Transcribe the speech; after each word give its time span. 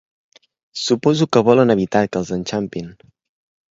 Suposo 0.85 1.29
que 1.37 1.45
volen 1.51 1.77
evitar 1.77 2.05
que 2.13 2.23
els 2.25 2.35
enxampin. 2.41 2.95